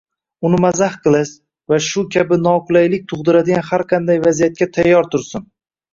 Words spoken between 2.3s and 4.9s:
noqulaylik tug‘diradigan har qanday vaziyatga